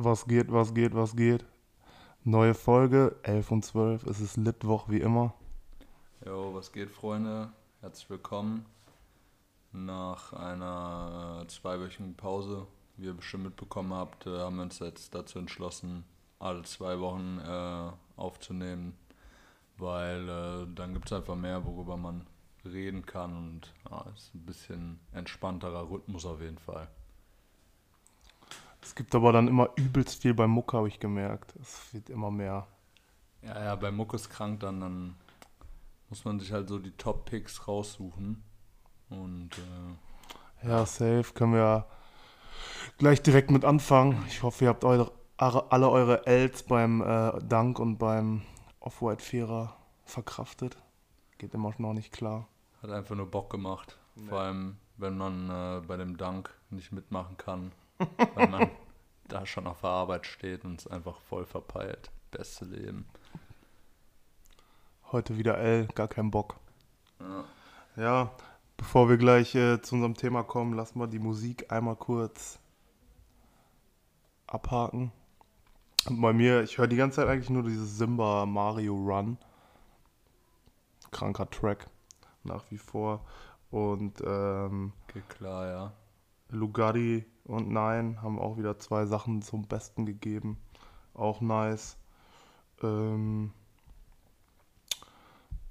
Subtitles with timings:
[0.00, 1.44] Was geht, was geht, was geht?
[2.22, 4.06] Neue Folge, 11 und 12.
[4.06, 5.34] Es ist Litwoch wie immer.
[6.24, 7.50] Jo, was geht, Freunde?
[7.80, 8.64] Herzlich willkommen
[9.72, 12.68] nach einer zweiwöchigen Pause.
[12.96, 16.04] Wie ihr bestimmt mitbekommen habt, äh, haben wir uns jetzt dazu entschlossen,
[16.38, 17.90] alle zwei Wochen äh,
[18.20, 18.96] aufzunehmen,
[19.78, 22.24] weil äh, dann gibt es einfach mehr, worüber man
[22.64, 26.88] reden kann und ja, ist ein bisschen entspannterer Rhythmus auf jeden Fall.
[28.82, 31.54] Es gibt aber dann immer übelst viel bei Mucke, habe ich gemerkt.
[31.60, 32.66] Es wird immer mehr.
[33.42, 35.16] Ja, ja, bei Muck ist krank, dann, dann
[36.08, 38.42] muss man sich halt so die Top-Picks raussuchen.
[39.10, 39.50] Und
[40.62, 41.32] äh, Ja, safe.
[41.34, 41.86] Können wir
[42.98, 44.24] gleich direkt mit anfangen.
[44.28, 48.42] Ich hoffe, ihr habt eure, alle eure Ls beim äh, Dank und beim
[48.80, 50.76] Off-White-Vierer verkraftet.
[51.38, 52.48] Geht immer noch nicht klar.
[52.82, 53.98] hat einfach nur Bock gemacht.
[54.28, 57.70] Vor allem, wenn man äh, bei dem Dank nicht mitmachen kann,
[58.34, 58.70] weil man
[59.28, 62.10] da schon auf der Arbeit steht und es einfach voll verpeilt.
[62.30, 63.06] Beste Leben.
[65.12, 66.56] Heute wieder L, gar kein Bock.
[67.20, 67.44] Ja.
[67.96, 68.30] Ja,
[68.76, 72.60] bevor wir gleich äh, zu unserem Thema kommen, lass mal die Musik einmal kurz
[74.46, 75.12] abhaken.
[76.06, 79.36] Und bei mir, ich höre die ganze Zeit eigentlich nur dieses Simba Mario Run.
[81.10, 81.86] Kranker Track,
[82.44, 83.24] nach wie vor.
[83.70, 85.92] Und ähm, Geht klar, ja.
[86.50, 90.58] Lugatti und Nein haben auch wieder zwei Sachen zum Besten gegeben.
[91.14, 91.96] Auch nice.
[92.82, 93.52] Ähm,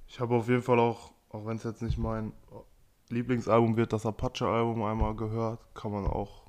[0.08, 2.34] ich habe auf jeden Fall auch, auch wenn es jetzt nicht mein
[3.10, 5.60] Lieblingsalbum wird, das Apache-Album einmal gehört.
[5.74, 6.48] Kann man auch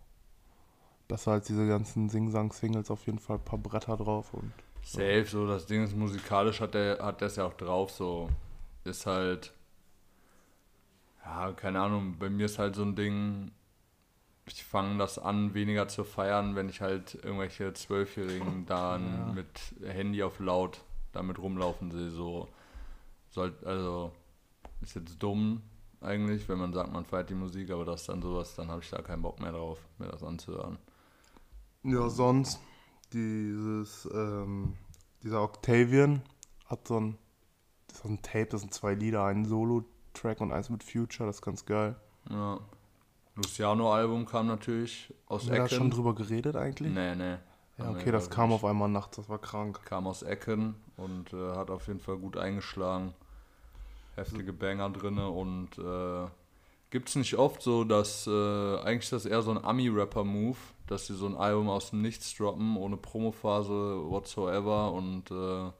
[1.07, 4.35] besser als diese ganzen Sing-Sang-Singles auf jeden Fall ein paar Bretter drauf.
[4.35, 8.29] Und Safe, so das Ding ist musikalisch hat der hat das ja auch drauf, so
[8.85, 9.53] ist halt
[11.29, 13.51] ja, keine Ahnung, bei mir ist halt so ein Ding,
[14.49, 19.33] ich fange das an weniger zu feiern, wenn ich halt irgendwelche Zwölfjährigen dann Ja.
[19.33, 20.81] mit Handy auf laut
[21.13, 22.49] damit rumlaufen sehe, so
[23.31, 24.13] soll also
[24.81, 25.63] ist jetzt dumm
[26.01, 28.81] eigentlich, wenn man sagt, man feiert die Musik, aber das ist dann sowas, dann habe
[28.83, 30.79] ich da keinen Bock mehr drauf, mir das anzuhören.
[31.83, 32.61] ja, sonst
[33.13, 34.77] dieses, ähm,
[35.23, 36.23] dieser Octavian
[36.67, 37.19] hat so ein,
[37.93, 41.43] so ein Tape, das sind zwei Lieder, ein Solo-Track und eins mit Future, das ist
[41.43, 41.97] ganz geil.
[42.31, 42.61] Ja.
[43.39, 45.77] Luciano-Album kam natürlich aus Haben wir da Ecken.
[45.77, 46.93] schon drüber geredet eigentlich?
[46.93, 47.37] Nee, nee.
[47.79, 49.81] Ja, okay, das glaub kam ich, auf einmal nachts, das war krank.
[49.85, 53.15] Kam aus Ecken und äh, hat auf jeden Fall gut eingeschlagen.
[54.17, 56.27] Heftige Banger drinne und äh,
[56.91, 60.57] gibt's nicht oft so, dass äh, eigentlich das eher so ein Ami-Rapper-Move,
[60.89, 65.71] dass sie so ein Album aus dem Nichts droppen, ohne Promophase whatsoever und äh,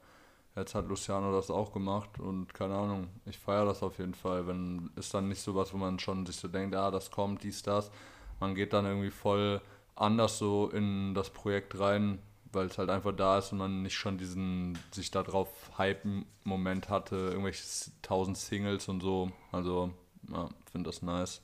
[0.59, 4.47] jetzt hat Luciano das auch gemacht und keine Ahnung, ich feiere das auf jeden Fall,
[4.47, 7.43] wenn ist dann nicht so was, wo man schon sich so denkt, ah, das kommt,
[7.43, 7.91] dies, das.
[8.39, 9.61] Man geht dann irgendwie voll
[9.95, 12.19] anders so in das Projekt rein,
[12.51, 16.25] weil es halt einfach da ist und man nicht schon diesen sich da drauf hypen
[16.43, 17.63] Moment hatte, irgendwelche
[18.01, 19.31] tausend Singles und so.
[19.51, 19.91] Also,
[20.31, 21.41] ja, finde das nice.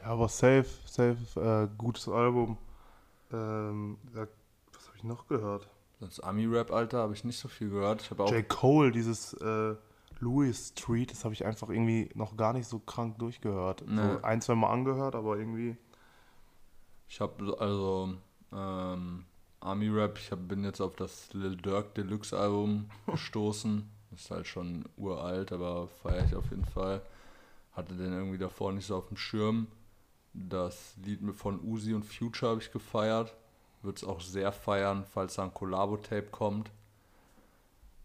[0.00, 2.58] Ja, aber safe, safe, äh, gutes Album.
[3.32, 5.68] Ähm, was habe ich noch gehört?
[6.00, 8.02] Das Ami-Rap, Alter, habe ich nicht so viel gehört.
[8.02, 8.30] Ich auch.
[8.30, 8.46] J.
[8.46, 9.74] Cole, dieses äh,
[10.20, 13.84] Louis Street, das habe ich einfach irgendwie noch gar nicht so krank durchgehört.
[13.86, 14.02] Nee.
[14.02, 15.76] So ein, zwei Mal angehört, aber irgendwie.
[17.08, 18.14] Ich habe also
[18.52, 19.24] ähm,
[19.60, 23.88] Army Rap, ich hab, bin jetzt auf das Lil Durk Deluxe Album gestoßen.
[24.14, 27.02] Ist halt schon uralt, aber feiere ich auf jeden Fall.
[27.72, 29.66] Hatte den irgendwie davor nicht so auf dem Schirm.
[30.32, 33.34] Das Lied von Uzi und Future habe ich gefeiert.
[33.86, 36.72] Würde es auch sehr feiern, falls da ein Collabo-Tape kommt.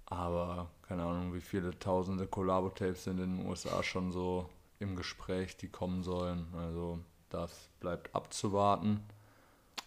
[0.06, 4.48] Aber keine Ahnung, wie viele tausende Collabo-Tapes sind in den USA schon so
[4.78, 6.46] im Gespräch, die kommen sollen.
[6.56, 7.00] Also
[7.30, 9.04] das bleibt abzuwarten.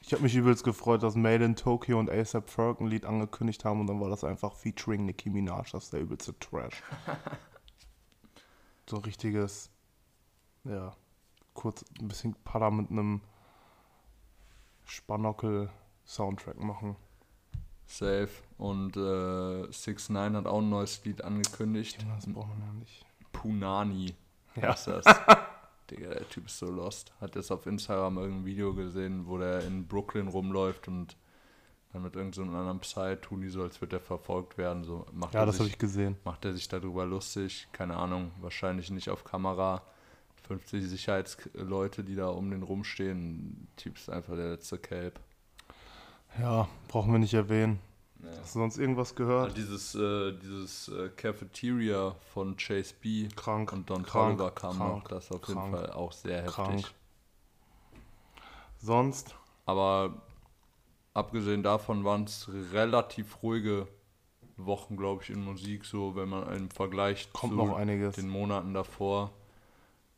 [0.00, 3.64] Ich habe mich übelst gefreut, dass Made in Tokyo und ASAP Ferg ein Lied angekündigt
[3.64, 6.82] haben und dann war das einfach featuring Nicki Minaj, das ist der übelste Trash.
[8.90, 9.70] so ein richtiges,
[10.64, 10.96] ja,
[11.54, 13.20] kurz ein bisschen Padda mit einem
[16.06, 16.96] Spanockel-Soundtrack machen.
[17.86, 18.28] Safe.
[18.58, 22.00] Und äh, 6 9 hat auch ein neues Lied angekündigt.
[22.00, 23.04] Junge, Das braucht man ja nicht.
[23.32, 24.14] Punani.
[24.56, 24.72] Ja.
[24.72, 25.04] Ist das.
[25.90, 27.12] Digga, der Typ ist so lost.
[27.20, 31.16] Hat jetzt auf Instagram irgendein Video gesehen, wo der in Brooklyn rumläuft und
[31.92, 34.82] dann mit irgendeinem so anderen Psy tun die so, als würde er verfolgt werden.
[34.84, 36.16] So macht Ja, er das habe ich gesehen.
[36.24, 37.68] macht er sich darüber lustig.
[37.72, 39.82] Keine Ahnung, wahrscheinlich nicht auf Kamera.
[40.48, 43.68] 50 Sicherheitsleute, die da um den rumstehen.
[43.70, 45.20] Der Typ ist einfach der letzte Kelp.
[46.40, 47.78] Ja, brauchen wir nicht erwähnen.
[48.22, 48.30] Ja.
[48.40, 49.56] Hast du sonst irgendwas Ja, gehört?
[49.56, 53.72] dieses äh, dieses äh, Cafeteria von Chase B Krank.
[53.72, 55.08] und Don krank, Toliver kam krank, noch.
[55.08, 56.54] Das ist auf krank, jeden Fall auch sehr heftig.
[56.54, 56.90] krank.
[58.78, 59.34] Sonst?
[59.66, 60.22] Aber
[61.14, 63.86] abgesehen davon waren es relativ ruhige
[64.56, 68.16] Wochen, glaube ich, in Musik, so wenn man im Vergleich Kommt zu noch einiges.
[68.16, 69.32] den Monaten davor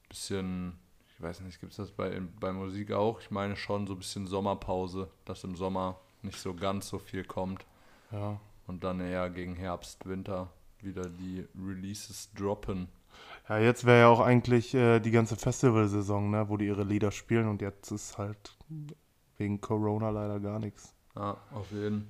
[0.08, 0.78] bisschen,
[1.08, 3.20] ich weiß nicht, gibt es das bei, bei Musik auch?
[3.20, 7.24] Ich meine schon so ein bisschen Sommerpause, dass im Sommer nicht so ganz so viel
[7.24, 7.64] kommt
[8.12, 8.38] Ja.
[8.66, 10.50] und dann eher gegen Herbst, Winter
[10.82, 12.88] wieder die Releases droppen.
[13.48, 17.10] Ja, jetzt wäre ja auch eigentlich äh, die ganze Festivalsaison, ne, wo die ihre Lieder
[17.10, 18.56] spielen und jetzt ist halt
[19.38, 20.92] wegen Corona leider gar nichts.
[21.14, 22.08] Ja, auf jeden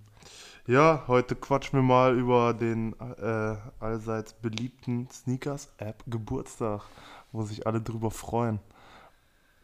[0.67, 6.83] Ja, heute quatschen wir mal über den äh, allseits beliebten Sneakers-App Geburtstag,
[7.31, 8.59] wo sich alle drüber freuen.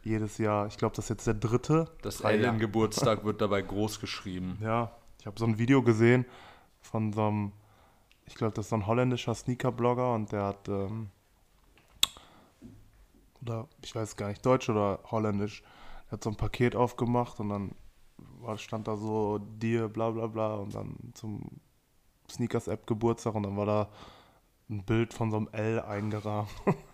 [0.04, 0.66] Jedes Jahr.
[0.66, 1.88] Ich glaube, das ist jetzt der dritte.
[2.02, 2.22] Das.
[2.24, 4.58] Alien-Geburtstag wird dabei groß geschrieben.
[4.60, 4.90] Ja,
[5.20, 6.26] ich habe so ein Video gesehen
[6.80, 7.52] von so einem,
[8.26, 11.10] ich glaube, das ist so ein holländischer Sneaker-Blogger und der hat, ähm,
[13.40, 15.62] oder ich weiß gar nicht, deutsch oder holländisch,
[16.06, 17.74] der hat so ein Paket aufgemacht und dann
[18.40, 21.60] war, stand da so dir, bla bla bla und dann zum
[22.28, 23.88] Sneakers-App Geburtstag und dann war da
[24.68, 26.50] ein Bild von so einem L eingerahmt.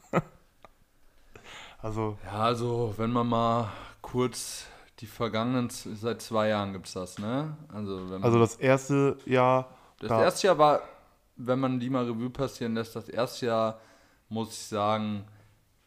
[1.81, 3.69] also, Ja, also wenn man mal
[4.03, 4.67] kurz
[5.01, 7.57] die vergangenen, seit zwei Jahren gibt es das, ne?
[7.73, 9.69] Also, also das erste Jahr,
[10.01, 10.83] das da- erste Jahr war,
[11.37, 13.81] wenn man die mal Revue passieren lässt, das erste Jahr,
[14.29, 15.25] muss ich sagen,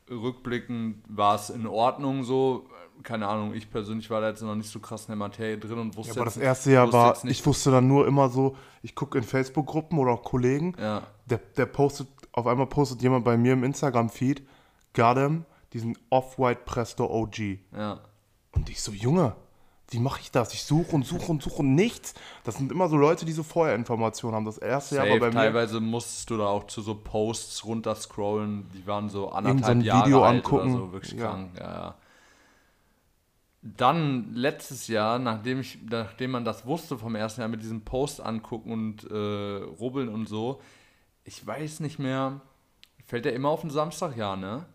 [0.10, 2.66] rückblickend war es in Ordnung so.
[3.04, 5.80] Keine Ahnung, ich persönlich war da jetzt noch nicht so krass in der Materie drin
[5.80, 8.94] und wusste ja, aber das erste Jahr war, ich wusste dann nur immer so, ich
[8.94, 13.38] gucke in Facebook-Gruppen oder auch Kollegen, ja, der, der postet, auf einmal postet jemand bei
[13.38, 14.44] mir im Instagram-Feed,
[14.96, 17.60] him, diesen Off-White Presto OG.
[17.76, 18.00] ja.
[18.54, 19.34] Und ich so, Junge,
[19.92, 20.54] wie mache ich das?
[20.54, 22.14] Ich suche und suche und suche und nichts.
[22.44, 24.46] Das sind immer so Leute, die so vorher Informationen haben.
[24.46, 27.66] Das erste Jahr war Safe, bei mir teilweise musstest du da auch zu so Posts
[27.66, 30.76] runterscrollen, die waren so anderthalb so Jahre Video alt angucken.
[30.76, 31.28] oder so, wirklich Ja.
[31.30, 31.96] krank, ja, ja.
[33.64, 38.20] Dann letztes Jahr, nachdem, ich, nachdem man das wusste vom ersten Jahr mit diesem Post
[38.20, 39.16] angucken und äh,
[39.80, 40.60] rubbeln und so,
[41.26, 42.42] ich weiß nicht mehr,
[43.06, 44.66] fällt der immer auf den Samstag, ja, ne?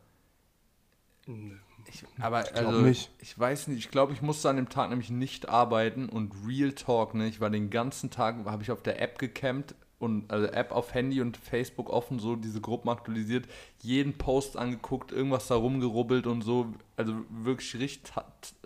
[1.88, 3.11] Ich, aber glaub also, nicht.
[3.20, 6.73] ich weiß nicht, ich glaube, ich musste an dem Tag nämlich nicht arbeiten und Real
[6.73, 7.28] Talk, ne?
[7.28, 10.94] Ich war den ganzen Tag, habe ich auf der App gecampt und also App auf
[10.94, 13.46] Handy und Facebook offen, so diese Gruppen aktualisiert,
[13.82, 16.75] jeden Post angeguckt, irgendwas da rumgerubbelt und so.
[16.96, 18.12] Also wirklich richtig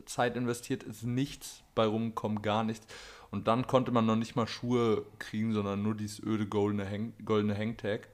[0.07, 2.87] Zeit investiert, ist nichts bei rumgekommen, gar nichts.
[3.31, 7.13] Und dann konnte man noch nicht mal Schuhe kriegen, sondern nur dieses öde goldene, Hang
[7.25, 8.09] goldene Hangtag.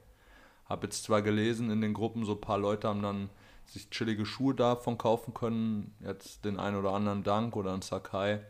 [0.65, 3.29] Hab jetzt zwar gelesen in den Gruppen, so ein paar Leute haben dann
[3.67, 5.95] sich chillige Schuhe davon kaufen können.
[5.99, 8.41] Jetzt den einen oder anderen Dank oder ein Sakai.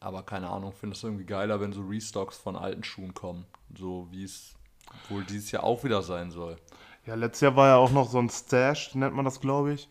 [0.00, 3.46] Aber keine Ahnung, finde es irgendwie geiler, wenn so Restocks von alten Schuhen kommen.
[3.76, 4.54] So wie es
[5.08, 6.56] wohl dieses Jahr auch wieder sein soll.
[7.04, 9.88] Ja, letztes Jahr war ja auch noch so ein Stash, nennt man das, glaube ich.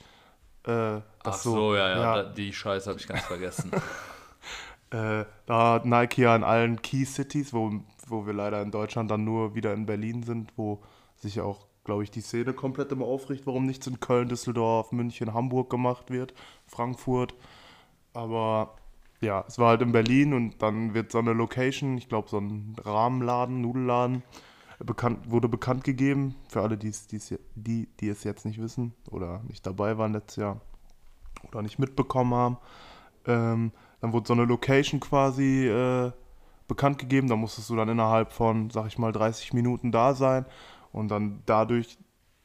[0.65, 2.23] Äh, Ach so, ja, ja, ja.
[2.23, 3.71] Da, die Scheiße habe ich ganz vergessen.
[4.89, 7.73] Äh, da hat Nike ja in allen Key Cities, wo,
[8.07, 10.81] wo wir leider in Deutschland dann nur wieder in Berlin sind, wo
[11.17, 15.33] sich auch, glaube ich, die Szene komplett immer aufricht, warum nichts in Köln, Düsseldorf, München,
[15.33, 16.33] Hamburg gemacht wird,
[16.65, 17.33] Frankfurt.
[18.13, 18.75] Aber
[19.21, 22.39] ja, es war halt in Berlin und dann wird so eine Location, ich glaube so
[22.39, 24.21] ein Rahmenladen, Nudelladen,
[24.79, 29.41] bekannt, wurde bekannt gegeben, für alle, die's, die's, die, die es jetzt nicht wissen oder
[29.47, 30.59] nicht dabei waren letztes Jahr
[31.47, 32.57] oder nicht mitbekommen haben.
[33.25, 36.11] Ähm, dann wurde so eine Location quasi äh,
[36.67, 37.29] bekannt gegeben.
[37.29, 40.45] Da musstest du dann innerhalb von, sag ich mal, 30 Minuten da sein.
[40.97, 41.97] Und dann dadurch,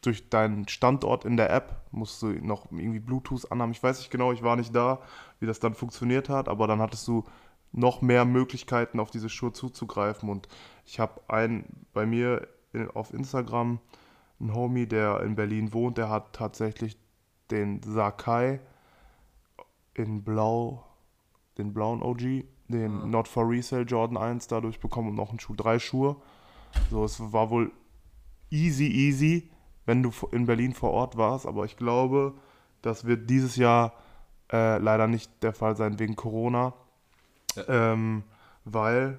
[0.03, 3.73] durch deinen Standort in der App, musst du noch irgendwie Bluetooth anhaben.
[3.73, 5.01] Ich weiß nicht genau, ich war nicht da,
[5.41, 7.25] wie das dann funktioniert hat, aber dann hattest du
[7.73, 10.29] noch mehr Möglichkeiten, auf diese Schuhe zuzugreifen.
[10.29, 10.49] Und
[10.85, 13.81] ich habe einen bei mir in, auf Instagram,
[14.41, 16.99] einen Homie, der in Berlin wohnt, der hat tatsächlich
[17.51, 18.61] den Sakai
[19.95, 20.85] in Blau,
[21.59, 25.55] den blauen OG, den Not for Resale Jordan 1 dadurch bekommen und noch einen Schuh,
[25.55, 26.17] drei Schuhe.
[26.91, 27.71] So, es war wohl
[28.53, 29.51] easy, easy,
[29.87, 32.35] wenn du in Berlin vor Ort warst, aber ich glaube,
[32.83, 33.95] das wird dieses Jahr
[34.53, 36.75] äh, leider nicht der Fall sein wegen Corona,
[37.69, 38.23] ähm,
[38.65, 39.19] weil,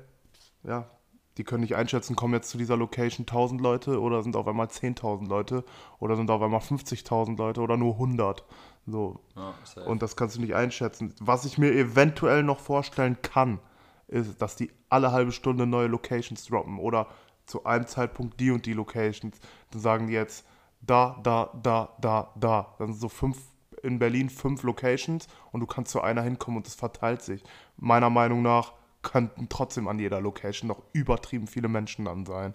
[0.63, 0.89] ja,
[1.37, 4.67] die können nicht einschätzen, kommen jetzt zu dieser Location 1000 Leute oder sind auf einmal
[4.67, 5.63] 10.000 Leute
[5.99, 8.45] oder sind auf einmal 50.000 Leute oder nur 100.
[8.85, 9.89] So, Ja, safe.
[9.89, 11.13] und das kannst du nicht einschätzen.
[11.19, 13.59] Was ich mir eventuell noch vorstellen kann,
[14.07, 17.07] ist, dass die alle halbe Stunde neue Locations droppen oder
[17.45, 19.39] zu einem Zeitpunkt die und die Locations.
[19.71, 20.45] Dann sagen die jetzt
[20.81, 22.75] da, da, da, da, da.
[22.77, 23.37] Dann sind so fünf
[23.83, 27.43] in Berlin fünf Locations und du kannst zu einer hinkommen und es verteilt sich.
[27.77, 28.71] Meiner Meinung nach
[29.01, 32.53] könnten trotzdem an jeder Location noch übertrieben viele Menschen dann sein.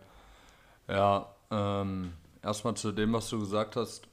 [0.89, 4.09] Ja, ähm, erstmal zu dem, was du gesagt hast.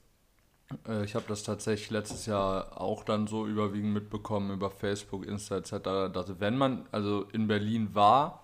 [0.87, 5.57] Äh, ich habe das tatsächlich letztes Jahr auch dann so überwiegend mitbekommen über Facebook, Insta
[5.57, 8.41] etc., dass wenn man also in Berlin war,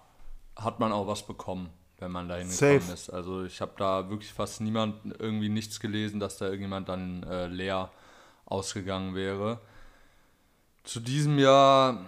[0.56, 1.70] hat man auch was bekommen,
[2.02, 3.10] wenn man da hingekommen ist.
[3.10, 7.48] Also ich habe da wirklich fast niemand irgendwie nichts gelesen, dass da irgendjemand dann äh,
[7.48, 7.92] leer
[8.46, 9.60] ausgegangen wäre.
[10.84, 12.06] Zu diesem Jahr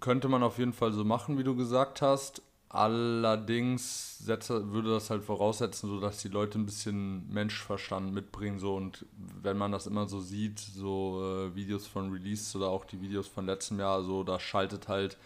[0.00, 2.42] könnte man auf jeden Fall so machen, wie du gesagt hast.
[2.68, 8.58] Allerdings setze, würde das halt voraussetzen, so dass die Leute ein bisschen Menschverstand mitbringen.
[8.58, 9.06] So und
[9.40, 13.26] wenn man das immer so sieht, so äh, Videos von Release oder auch die Videos
[13.26, 15.16] von letztem Jahr, so da schaltet halt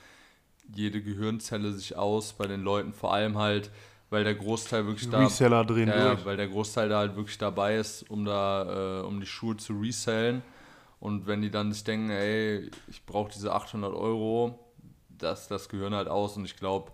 [0.75, 3.71] jede Gehirnzelle sich aus bei den Leuten, vor allem halt,
[4.11, 6.25] weil der Großteil wirklich da Reseller drehen ja, durch.
[6.25, 9.79] weil der Großteil da halt wirklich dabei ist, um da äh, um die Schuhe zu
[9.81, 10.43] resellen.
[10.99, 14.59] Und wenn die dann sich denken, ey, ich brauche diese 800 Euro,
[15.09, 16.37] das, das gehören halt aus.
[16.37, 16.93] Und ich glaube,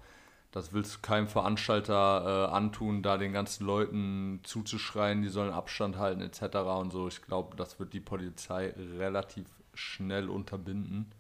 [0.53, 5.99] das willst du keinem Veranstalter äh, antun, da den ganzen Leuten zuzuschreien, die sollen Abstand
[5.99, 6.57] halten etc.
[6.79, 7.09] und so.
[7.09, 11.11] Ich glaube, das wird die Polizei relativ schnell unterbinden.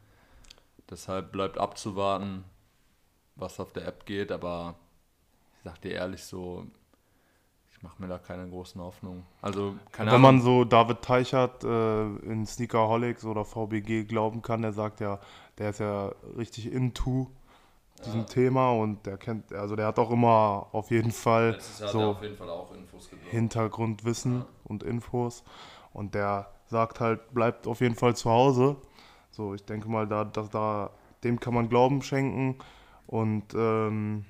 [0.90, 2.44] Deshalb bleibt abzuwarten,
[3.34, 4.76] was auf der App geht, aber
[5.58, 6.66] ich sag dir ehrlich so,
[7.70, 9.24] ich mache mir da keine großen Hoffnungen.
[9.42, 10.36] Also, keine Wenn Ahnung.
[10.36, 15.20] man so David Teichert äh, in Sneakerholics oder VBG glauben kann, der sagt ja,
[15.58, 17.30] der ist ja richtig into
[18.04, 18.26] diesem ja.
[18.26, 22.36] Thema und der kennt, also der hat auch immer auf jeden Fall so auf jeden
[22.36, 22.48] Fall
[23.30, 24.46] Hintergrundwissen ja.
[24.64, 25.44] und Infos
[25.92, 28.76] und der sagt halt, bleibt auf jeden Fall zu Hause.
[29.36, 30.90] So, ich denke mal, da, dass da
[31.22, 32.56] dem kann man Glauben schenken
[33.06, 34.24] und ähm,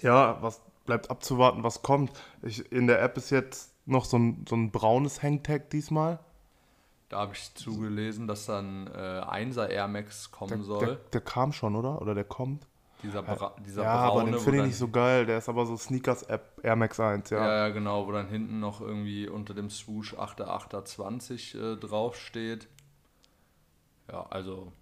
[0.00, 2.10] ja, was bleibt abzuwarten, was kommt.
[2.42, 6.18] Ich, in der App ist jetzt noch so ein, so ein braunes Hangtag diesmal.
[7.08, 10.86] Da habe ich zugelesen, dass dann äh, 1er Air Max kommen der, soll.
[10.86, 12.02] Der, der, kam schon, oder?
[12.02, 12.66] Oder der kommt?
[13.04, 14.22] Dieser, Bra dieser ja, braune.
[14.22, 15.24] aber den finde ich nicht so geil.
[15.24, 17.38] Der ist aber so Sneakers-App Air Max 1, ja.
[17.38, 22.66] Ja, ja, genau, wo dann hinten noch irgendwie unter dem Swoosh 8.8.20 äh, draufsteht.
[24.10, 24.72] Ja, also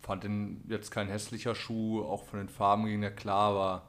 [0.00, 3.88] fand den jetzt kein hässlicher Schuh, auch von den Farben ging der klar, aber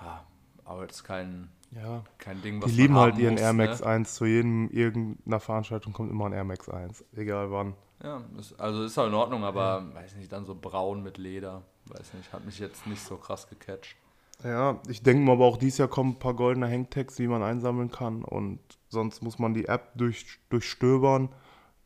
[0.00, 0.26] ja,
[0.64, 2.04] aber jetzt kein, ja.
[2.18, 3.86] kein Ding, was Die lieben halt ihren muss, Air Max ne?
[3.86, 4.14] 1.
[4.14, 7.74] Zu jedem irgendeiner Veranstaltung kommt immer ein Air Max 1, egal wann.
[8.02, 9.94] Ja, ist, also ist halt in Ordnung, aber ja.
[9.94, 13.48] weiß nicht, dann so braun mit Leder, weiß nicht, hat mich jetzt nicht so krass
[13.48, 13.96] gecatcht.
[14.44, 17.42] Ja, ich denke mal, aber auch dieses Jahr kommen ein paar goldene Hangtags, die man
[17.42, 21.30] einsammeln kann und sonst muss man die App durch, durchstöbern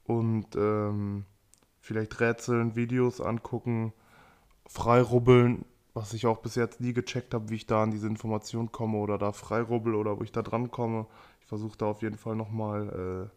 [0.05, 1.25] und ähm,
[1.83, 3.93] vielleicht rätseln, Videos angucken,
[4.67, 8.73] freirubbeln, was ich auch bis jetzt nie gecheckt habe, wie ich da an diese Information
[8.73, 11.07] komme oder da freirubbel oder wo ich da dran komme.
[11.41, 13.31] Ich versuche da auf jeden Fall nochmal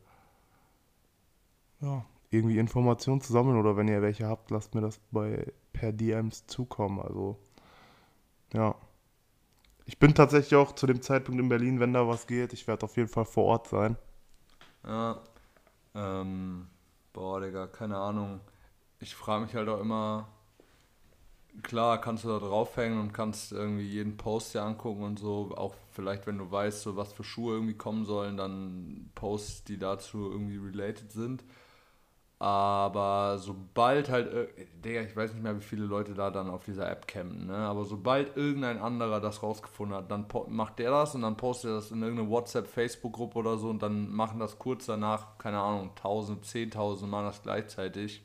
[1.82, 5.52] äh, ja, irgendwie Informationen zu sammeln oder wenn ihr welche habt, lasst mir das bei
[5.74, 7.00] per DMs zukommen.
[7.00, 7.38] Also
[8.54, 8.76] ja.
[9.88, 12.54] Ich bin tatsächlich auch zu dem Zeitpunkt in Berlin, wenn da was geht.
[12.54, 13.98] Ich werde auf jeden Fall vor Ort sein.
[14.84, 15.22] Ja.
[15.94, 16.68] Ähm,
[17.16, 18.42] boah, Digga, keine Ahnung.
[19.00, 20.28] Ich frage mich halt auch immer,
[21.64, 25.54] klar kannst du da draufhängen und kannst irgendwie jeden Post dir angucken und so.
[25.56, 29.78] Auch vielleicht, wenn du weißt, so was für Schuhe irgendwie kommen sollen, dann Posts, die
[29.78, 31.44] dazu irgendwie related sind.
[32.38, 34.50] Aber sobald halt,
[34.84, 37.56] Digga, ich weiß nicht mehr, wie viele Leute da dann auf dieser App campen, ne?
[37.56, 41.76] Aber sobald irgendein anderer das rausgefunden hat, dann macht der das und dann postet er
[41.76, 46.46] das in irgendeine WhatsApp-Facebook-Gruppe oder so und dann machen das kurz danach, keine Ahnung, 1000,
[46.46, 48.22] 10.000 machen das gleichzeitig.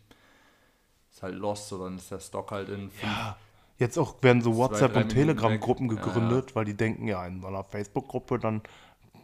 [1.12, 3.36] Ist halt lost, so dann ist der Stock halt in fünf, Ja,
[3.78, 6.54] jetzt auch werden so WhatsApp- und Telegram-Gruppen gegründet, ja, ja.
[6.56, 8.62] weil die denken, ja, in einer Facebook-Gruppe, dann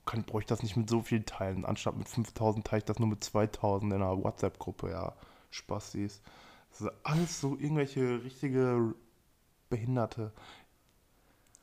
[0.07, 1.65] kann, brauche ich das nicht mit so viel teilen.
[1.65, 4.91] Anstatt mit 5000 teile ich das nur mit 2000 in einer WhatsApp-Gruppe.
[4.91, 5.15] Ja,
[5.51, 6.23] Spastis.
[6.71, 8.95] Das ist alles so irgendwelche richtige
[9.69, 10.33] Behinderte.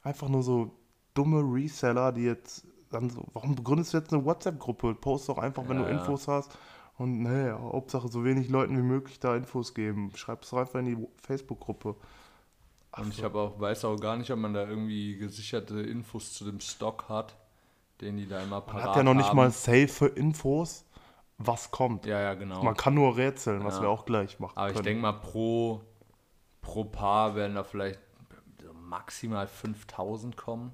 [0.03, 0.77] Einfach nur so
[1.13, 4.95] dumme Reseller, die jetzt dann so, warum begründest du jetzt eine WhatsApp-Gruppe?
[4.95, 6.33] Post doch einfach, wenn ja, du Infos ja.
[6.33, 6.55] hast.
[6.97, 10.11] Und naja, Hauptsache so wenig Leuten wie möglich da Infos geben.
[10.15, 11.95] Schreib es doch einfach in die Facebook-Gruppe.
[12.95, 16.45] Und ich habe auch, weiß auch gar nicht, ob man da irgendwie gesicherte Infos zu
[16.45, 17.35] dem Stock hat
[18.03, 19.37] den die da immer parat Man hat ja noch nicht haben.
[19.37, 20.85] mal safe Infos,
[21.37, 22.05] was kommt.
[22.05, 22.63] Ja, ja, genau.
[22.63, 23.65] Man kann nur rätseln, ja.
[23.65, 24.79] was wir auch gleich machen Aber können.
[24.79, 25.81] ich denke mal, pro,
[26.61, 27.99] pro Paar werden da vielleicht
[28.73, 30.73] maximal 5000 kommen.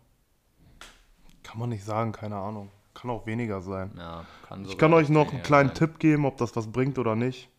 [1.43, 2.69] Kann man nicht sagen, keine Ahnung.
[2.93, 3.93] Kann auch weniger sein.
[3.97, 5.75] Ja, kann ich kann euch noch einen kleinen sein.
[5.75, 7.49] Tipp geben, ob das was bringt oder nicht.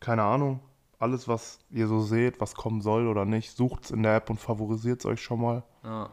[0.00, 0.60] Keine Ahnung.
[0.98, 4.30] Alles, was ihr so seht, was kommen soll oder nicht, sucht es in der App
[4.30, 5.62] und favorisiert es euch schon mal.
[5.82, 6.10] Ja.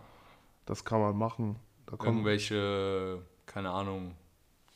[0.72, 1.60] Das kann man machen.
[1.86, 4.16] Da Irgendwelche, keine Ahnung,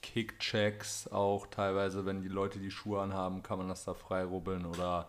[0.02, 4.66] Kickchecks auch teilweise, wenn die Leute die Schuhe anhaben, kann man das da frei rubbeln
[4.66, 5.08] oder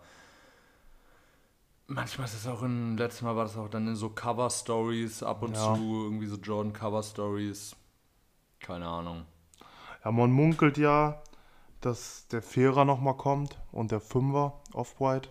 [1.87, 5.43] manchmal ist es auch in, letztes Mal war das auch dann in so Cover-Stories ab
[5.43, 5.75] und ja.
[5.75, 7.75] zu, irgendwie so Jordan-Cover-Stories.
[8.61, 9.25] Keine Ahnung.
[10.05, 11.21] Ja, man munkelt ja,
[11.81, 15.27] dass der Vierer nochmal kommt und der Fünfer Off-White.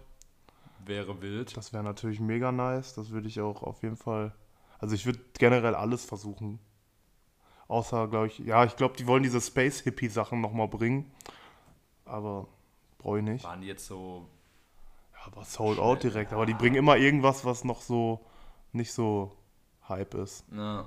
[0.84, 1.56] Wäre wild.
[1.56, 2.92] Das wäre natürlich mega nice.
[2.92, 4.34] Das würde ich auch auf jeden Fall.
[4.78, 6.58] Also ich würde generell alles versuchen.
[7.68, 11.10] Außer, glaube ich, ja, ich glaube, die wollen diese Space-Hippie-Sachen nochmal bringen.
[12.04, 12.46] Aber
[12.98, 13.44] brauche ich nicht.
[13.44, 14.28] Waren die jetzt so.
[15.14, 16.32] Ja, aber sold out direkt.
[16.32, 18.24] Aber die bringen immer irgendwas, was noch so
[18.72, 19.36] nicht so
[19.88, 20.44] Hype ist.
[20.50, 20.86] Na,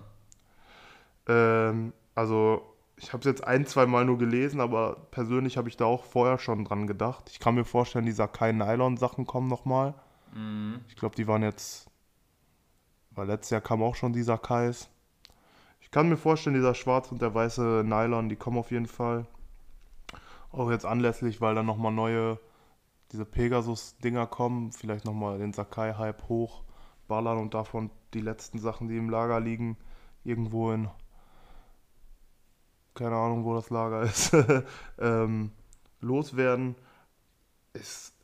[1.27, 2.62] Ähm, also,
[2.98, 6.03] ich habe es jetzt ein, zwei Mal nur gelesen, aber persönlich habe ich da auch
[6.03, 9.93] vorher schon dran kein Ich kann mir vorstellen, die Sakai Nylon Sachen kommen nochmal.
[10.34, 10.81] mhm.
[10.88, 11.88] Ich glaube, die waren jetzt,
[13.12, 14.89] weil letztes Jahr kam auch schon die Sakais.
[15.82, 19.25] Ich kann mir vorstellen, dieser schwarze und der weiße Nylon, die kommen auf jeden Fall.
[20.51, 22.39] Auch jetzt anlässlich, weil dann nochmal neue,
[23.12, 24.72] diese Pegasus-Dinger kommen.
[24.72, 29.78] Vielleicht nochmal den Sakai-Hype hochballern und davon die letzten Sachen, die im Lager liegen,
[30.24, 30.89] irgendwo in,
[32.94, 34.36] keine Ahnung, wo das Lager ist,
[35.00, 35.51] ähm,
[36.01, 36.75] loswerden.
[37.74, 38.19] Ist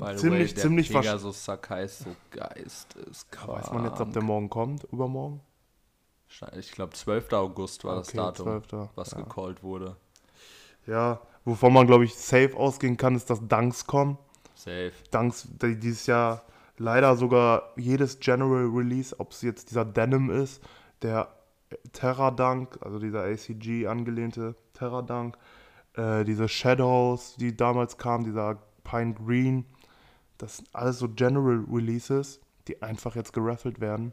[0.00, 3.48] By the Ziemlich- der ziemlich Pegasus Sakai ist so geisteskrank.
[3.48, 4.84] Weiß man jetzt, ob der morgen kommt?
[4.84, 5.40] Übermorgen?
[6.56, 7.32] Ich glaube, 12.
[7.32, 8.88] August war das Okay, Datum, 12..
[8.94, 9.18] was Ja.
[9.18, 9.96] gecallt wurde.
[10.86, 14.16] Ja, wovon man, glaube ich, safe ausgehen kann, ist, dass Dunks kommen.
[14.54, 14.92] Safe.
[15.10, 16.42] Dunks, die dieses Jahr
[16.78, 20.62] leider sogar jedes General Release, ob es jetzt dieser Denim ist,
[21.02, 21.28] der
[21.92, 25.36] Terra Dunk, also dieser ACG angelehnte Terra Dunk,
[25.94, 29.64] äh, diese Shadows, die damals kamen, dieser Pine Green,
[30.40, 34.12] das sind alles so General Releases, die einfach jetzt geraffelt werden.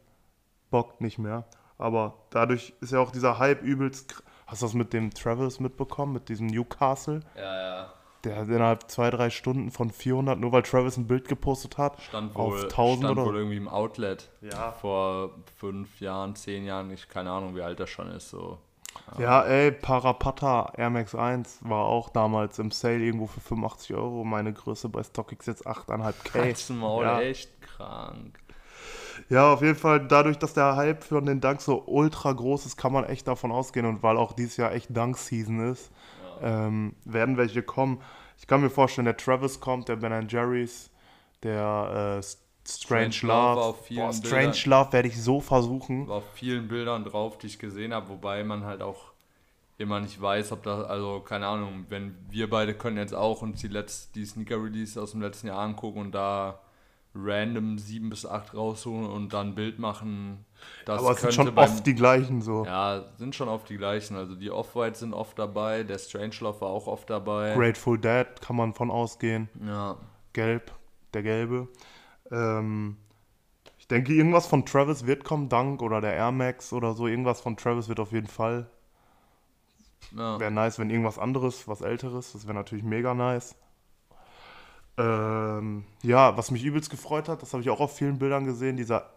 [0.70, 1.46] Bockt nicht mehr.
[1.78, 4.24] Aber dadurch ist ja auch dieser Hype übelst.
[4.46, 7.22] Hast du das mit dem Travis mitbekommen, mit diesem Newcastle?
[7.36, 7.94] Ja, ja.
[8.24, 12.02] Der hat innerhalb zwei, drei Stunden von 400, nur weil Travis ein Bild gepostet hat,
[12.02, 14.30] Stand auf wohl, 1000 stand oder wohl irgendwie im Outlet.
[14.42, 14.72] Ja.
[14.72, 18.30] Vor fünf Jahren, zehn Jahren, ich keine Ahnung, wie alt das schon ist.
[18.30, 18.58] So.
[19.18, 24.24] Ja, ey, Parapata Air Max 1 war auch damals im Sale irgendwo für 85 Euro.
[24.24, 26.34] Meine Größe bei StockX jetzt 8,5K.
[26.34, 27.22] Halt's Maul, ja.
[27.22, 28.40] echt krank.
[29.30, 32.78] ja, auf jeden Fall, dadurch, dass der Hype von den Dunks so ultra groß ist,
[32.78, 33.86] kann man echt davon ausgehen.
[33.86, 35.92] Und weil auch dieses Jahr echt Dunk-Season ist,
[36.42, 38.02] ähm, werden welche kommen.
[38.38, 40.92] Ich kann mir vorstellen, der Travis kommt, der Ben Jerry's,
[41.44, 42.24] der äh,
[42.68, 43.60] Strange, Strange Love Love.
[43.60, 44.70] war auf vielen Boah, Strange Bildern.
[44.70, 46.08] Love werde ich so versuchen.
[46.08, 49.12] War auf vielen Bildern drauf, die ich gesehen habe, wobei man halt auch
[49.78, 53.62] immer nicht weiß, ob das, also keine Ahnung, wenn wir beide können jetzt auch uns
[53.62, 53.70] die,
[54.16, 56.60] die Sneaker-Release aus dem letzten Jahr angucken und da
[57.16, 60.46] random 7 bis 8 rausholen und dann ein Bild machen,
[60.86, 62.66] das Aber es sind schon beim, oft die gleichen so.
[62.66, 64.16] Ja, sind schon oft die gleichen.
[64.16, 67.54] Also die Off-White sind oft dabei, der Strangelove war auch oft dabei.
[67.56, 69.50] Grateful Dead kann man von ausgehen.
[69.66, 69.98] Ja,
[70.34, 70.72] Gelb,
[71.14, 71.68] der gelbe.
[72.32, 72.98] Ähm,
[73.78, 77.08] ich denke, irgendwas von Travis wird kommen, Dunk oder der Air Max oder so.
[77.08, 78.70] Irgendwas von Travis wird auf jeden Fall.
[80.16, 80.40] ja.
[80.40, 82.34] Wäre nice, wenn irgendwas anderes, was älteres.
[82.34, 83.56] Das wäre natürlich mega nice.
[84.98, 88.78] Ähm, ja, was mich übelst gefreut hat, das habe ich auch auf vielen Bildern gesehen,
[88.78, 89.12] dieser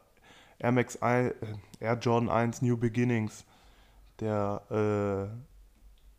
[0.59, 1.35] Air Max 1, äh,
[1.81, 3.47] Air Jordan 1 New Beginnings,
[4.21, 5.50] der äh,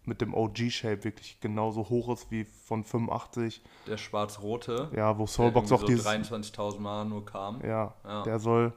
[0.06, 3.62] mit dem OG-Shape wirklich genauso hoch ist wie von 85.
[3.88, 6.06] der schwarz-rote, Ja, wo Soulbox auch dieses.
[6.06, 7.62] 23.000 Mal nur kam.
[7.64, 8.24] Ja, Ja.
[8.24, 8.74] der soll,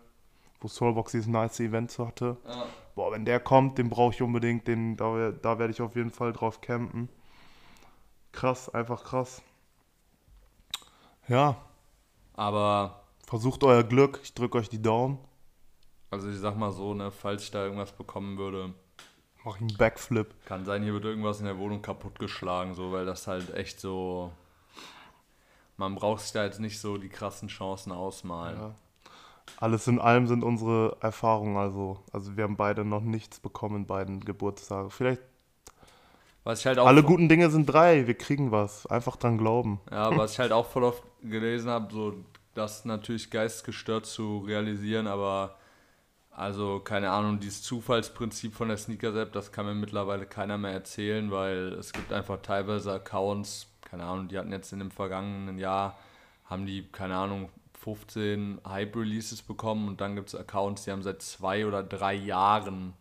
[0.60, 2.36] wo Soulbox dieses nice Event so hatte.
[2.46, 2.66] Ja.
[2.94, 6.10] Boah, wenn der kommt, den brauche ich unbedingt, den, da, da werde ich auf jeden
[6.10, 7.08] Fall drauf campen.
[8.32, 9.42] Krass, einfach krass.
[11.28, 11.56] Ja,
[12.34, 15.18] Aber versucht euer Glück, ich drücke euch die Daumen.
[16.10, 18.74] Also ich sag mal so, ne, falls ich da irgendwas bekommen würde,
[19.44, 20.34] Mach ich einen Backflip.
[20.46, 24.32] kann sein, hier wird irgendwas in der Wohnung kaputtgeschlagen, so, weil das halt echt so.
[25.76, 28.58] Man braucht sich da jetzt nicht so die krassen Chancen ausmalen.
[28.58, 28.74] Ja.
[29.58, 33.86] Alles in allem sind unsere Erfahrungen, also, also wir haben beide noch nichts bekommen in
[33.86, 34.90] beiden Geburtstagen.
[34.90, 35.20] Vielleicht
[36.44, 38.86] Was ich halt auch alle guten Dinge sind drei, wir kriegen was.
[38.86, 39.80] Einfach dran glauben.
[39.90, 42.14] Ja, was ich halt auch voll oft gelesen habe, so
[42.54, 45.56] das natürlich geistesgestört zu realisieren, aber
[46.36, 51.30] also keine Ahnung, dieses Zufallsprinzip von der Sneakers-App, das kann mir mittlerweile keiner mehr erzählen,
[51.30, 55.96] weil es gibt einfach teilweise Accounts, keine Ahnung, die hatten jetzt in dem vergangenen Jahr,
[56.46, 61.22] haben die, keine Ahnung, 15 Hype-Releases bekommen und dann gibt es Accounts, die haben seit
[61.22, 62.94] zwei oder drei Jahren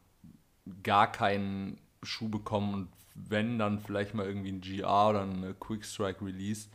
[0.83, 5.85] gar keinen Schuh bekommen und wenn, dann vielleicht mal irgendwie ein GR oder ein Quick
[5.85, 6.67] Strike Release.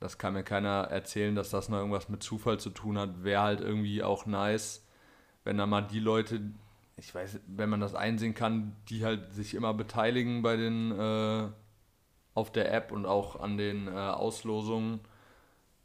[0.00, 3.22] Das kann mir keiner erzählen, dass das noch irgendwas mit Zufall zu tun hat.
[3.22, 4.82] Wäre halt irgendwie auch nice,
[5.48, 6.42] wenn dann mal die Leute,
[6.98, 11.48] ich weiß, wenn man das einsehen kann, die halt sich immer beteiligen bei den, äh,
[12.34, 15.00] auf der App und auch an den äh, Auslosungen,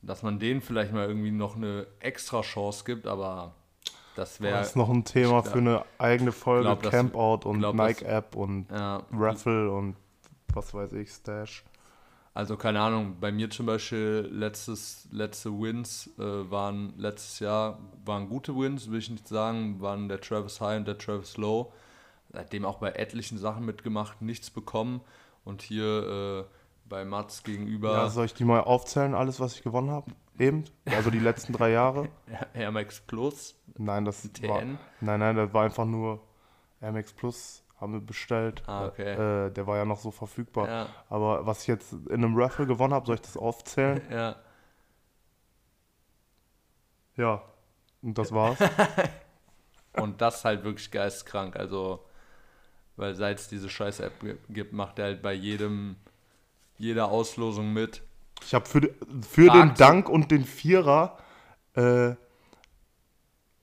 [0.01, 3.55] dass man denen vielleicht mal irgendwie noch eine extra Chance gibt, aber
[4.15, 4.61] Das Das wäre.
[4.61, 6.63] ist noch ein Thema glaub- für eine eigene Folge.
[6.65, 9.95] glaub, das- Campout und glaub, das- Nike-App und Ja, Raffle und
[10.53, 11.63] was weiß ich, Stash.
[12.35, 18.27] Also keine Ahnung, bei mir zum Beispiel letztes, letzte Wins äh, waren letztes Jahr waren
[18.27, 21.71] gute Wins, will ich nicht sagen, waren der Travis High und der Travis Low.
[22.31, 25.01] Seitdem auch bei etlichen Sachen mitgemacht, nichts bekommen.
[25.45, 26.53] Und hier äh,
[26.89, 30.11] bei Mats gegenüber Ja, soll ich die mal aufzählen, alles, was ich gewonnen habe?
[30.39, 30.63] Eben?
[30.85, 32.09] Also die letzten drei Jahre?
[32.53, 34.49] Air Max Plus, Nein, das TN.
[34.49, 34.61] war,
[35.01, 36.21] nein, nein, das war einfach nur
[36.81, 38.63] MX Plus, haben wir bestellt.
[38.67, 39.13] Ah, okay.
[39.13, 40.67] Äh, der war ja noch so verfügbar.
[40.67, 40.87] Ja.
[41.09, 44.01] Aber was ich jetzt in einem Raffle gewonnen habe, soll ich das aufzählen?
[44.09, 44.35] ja,
[47.15, 47.41] Ja.
[48.01, 48.57] Und das war's.
[49.93, 51.55] und das halt wirklich geisteskrank.
[51.55, 52.03] Also,
[52.97, 55.95] weil seit es diese scheiß App gi- gibt, macht er halt bei jedem,
[56.77, 58.01] jeder Auslosung mit.
[58.41, 58.81] Ich habe für,
[59.29, 61.17] für den Dank und den Vierer
[61.75, 62.15] äh,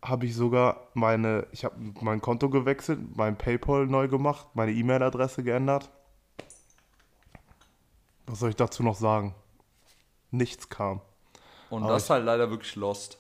[0.03, 5.43] habe ich sogar meine, ich habe mein Konto gewechselt, mein PayPal neu gemacht, meine E-Mail-Adresse
[5.43, 5.91] geändert.
[8.27, 9.35] Was soll ich dazu noch sagen?
[10.31, 11.01] Nichts kam.
[11.69, 13.19] Und Aber das ich- halt leider wirklich lost.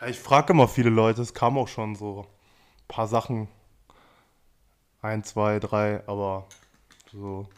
[0.00, 3.48] Ja, ich frage immer viele Leute, es kam auch schon so ein paar Sachen.
[5.02, 6.46] Ein, zwei, drei, aber
[7.12, 7.48] so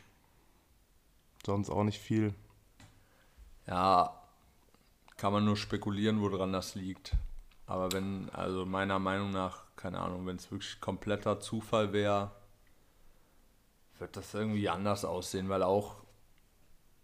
[1.44, 2.34] sonst auch nicht viel.
[3.66, 4.14] Ja,
[5.16, 7.14] kann man nur spekulieren, woran das liegt.
[7.72, 12.30] Aber wenn, also meiner Meinung nach, keine Ahnung, wenn es wirklich kompletter Zufall wäre,
[13.98, 15.94] wird das irgendwie anders aussehen, weil auch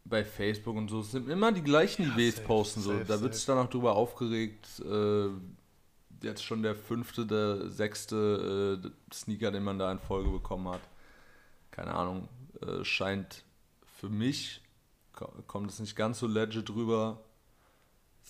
[0.04, 2.80] bei Facebook und so sind immer die gleichen IWs safe, posten.
[2.82, 2.92] So.
[3.04, 5.28] Da wird sich dann auch drüber aufgeregt, äh,
[6.22, 10.82] jetzt schon der fünfte, der sechste äh, Sneaker, den man da in Folge bekommen hat.
[11.70, 12.28] Keine Ahnung,
[12.60, 13.42] äh, scheint
[13.96, 14.60] für mich,
[15.14, 17.20] ko- kommt es nicht ganz so legit rüber.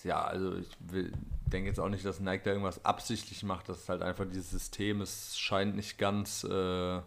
[0.03, 1.11] Ja, also ich will,
[1.47, 3.69] denke jetzt auch nicht, dass Nike da irgendwas absichtlich macht.
[3.69, 5.01] Das ist halt einfach dieses System.
[5.01, 6.43] Es scheint nicht ganz.
[6.43, 7.01] Äh,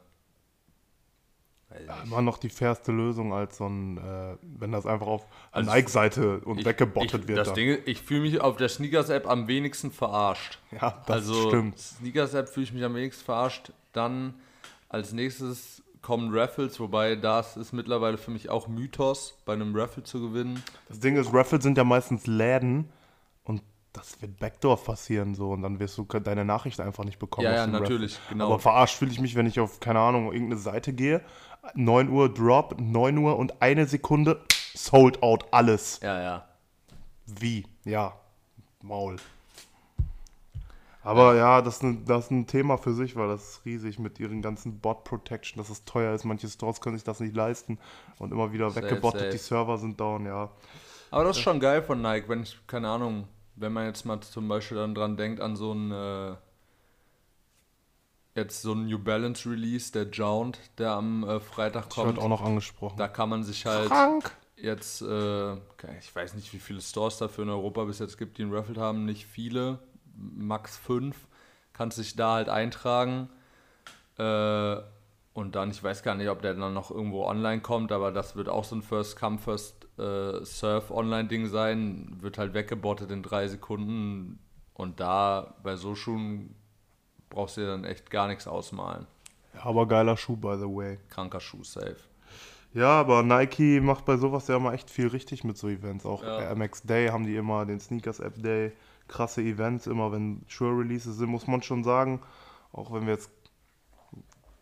[1.87, 5.71] Ja, immer noch die fairste Lösung als so ein, äh, wenn das einfach auf Also
[5.71, 7.39] Nike-Seite und Ich- weggebottet ich, wird.
[7.39, 7.55] Das dann.
[7.57, 10.59] Ding, ich fühle mich auf der Sneakers-App am wenigsten verarscht.
[10.71, 11.79] ja, das also stimmt.
[11.79, 13.73] Sneakers-App fühle ich mich am wenigsten verarscht.
[13.95, 14.35] Dann
[14.91, 20.03] als nächstes kommen Raffles, wobei das ist mittlerweile für mich auch Mythos, bei einem Raffle
[20.03, 20.63] zu gewinnen.
[20.89, 22.91] Das Ding ist, Raffles sind ja meistens Läden
[23.45, 23.63] und
[23.93, 27.47] das wird Backdoor passieren so und dann wirst du deine Nachricht einfach nicht bekommen.
[27.47, 27.83] Ja, ja, dem Raffle.
[27.83, 28.47] natürlich, genau.
[28.47, 31.23] Aber verarscht fühle ich mich, wenn ich auf, keine Ahnung, irgendeine Seite gehe,
[31.75, 34.43] 9 Uhr Drop, 9 Uhr und eine Sekunde
[34.75, 36.01] sold out alles.
[36.03, 36.49] Ja, ja.
[37.27, 37.65] Wie?
[37.85, 38.15] Ja,
[38.83, 39.17] Maul.
[41.05, 43.99] Aber ja, das, ist ein, das ist ein Thema für sich, weil das ist riesig
[43.99, 46.25] mit ihren ganzen Bot-Protection, dass es teuer ist.
[46.25, 47.79] Manche Stores können sich das nicht leisten
[48.19, 49.33] und immer wieder Safe, weggebottet, safe.
[49.33, 50.51] die Server sind down, ja.
[51.11, 54.21] Aber das ist schon geil von Nike, wenn ich, keine Ahnung, wenn man jetzt mal
[54.21, 56.37] zum Beispiel dann dran denkt an so ein, äh,
[58.35, 62.07] jetzt so ein New Balance Release, der Jound, der am äh, Freitag kommt.
[62.07, 62.97] wird auch noch angesprochen.
[62.97, 64.31] Da kann man sich halt Krank.
[64.57, 65.53] jetzt, äh,
[65.99, 68.79] ich weiß nicht, wie viele Stores dafür in Europa bis jetzt gibt, die ihn raffelt
[68.79, 69.81] haben, nicht viele,
[70.23, 71.17] max fünf.
[71.73, 73.29] Kannst dich da halt eintragen.
[74.19, 74.77] Äh,
[75.35, 78.37] und dann, ich weiß gar nicht, ob der dann noch irgendwo online kommt, aber das
[78.37, 82.19] wird auch so ein First Come, First äh, Serve Online-Ding sein.
[82.21, 84.39] Wird halt weggebottet in drei Sekunden.
[84.75, 86.55] Und da bei so Schuhen
[87.31, 89.07] brauchst du dir dann echt gar nichts ausmalen.
[89.55, 90.99] Ja, aber geiler Schuh, by the way.
[91.09, 91.97] Kranker Schuh, safe.
[92.75, 96.07] Ja, aber Nike macht bei sowas ja immer echt viel richtig mit so Events.
[96.07, 96.41] Auch Ja.
[96.41, 98.73] Air Max Day haben die immer, den Sneakers App Day,
[99.09, 102.21] krasse Events, immer wenn Sure-Releases sind, muss man schon sagen.
[102.73, 103.31] Auch wenn wir jetzt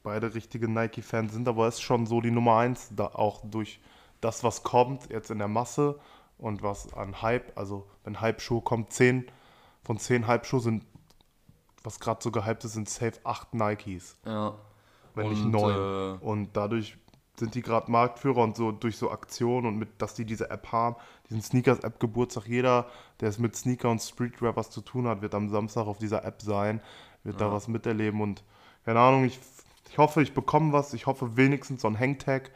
[0.03, 3.81] beide richtige Nike-Fans sind, aber es ist schon so die Nummer eins, da auch durch
[4.21, 5.99] das, was kommt jetzt in der Masse
[6.39, 9.27] und was an Hype, also wenn Hype-Schuhe kommt, 10
[9.85, 10.87] von 10 Hype-Schuhe sind,
[11.83, 14.55] was gerade so gehypt ist, sind safe 8 Nikes Ja.
[15.15, 15.75] wenn nicht Und, neun.
[15.77, 16.97] äh, und dadurch
[17.41, 20.71] sind die gerade Marktführer und so durch so Aktionen und mit, dass die diese App
[20.71, 20.97] haben,
[21.29, 22.87] diesen Sneakers-App Geburtstag, jeder,
[23.21, 26.25] der es mit Sneaker und Streetwear was zu tun hat, wird am Samstag auf dieser
[26.25, 26.81] App sein,
[27.25, 28.45] wird da was miterleben und
[28.85, 29.39] keine Ahnung, ich,
[29.91, 32.51] ich hoffe, ich bekomme was, ich hoffe wenigstens so ein Hangtag.